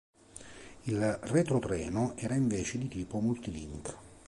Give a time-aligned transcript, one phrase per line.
[0.85, 3.95] Il retrotreno era invece di tipo multilink.